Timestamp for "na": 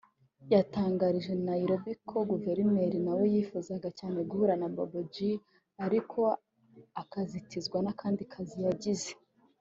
4.61-4.67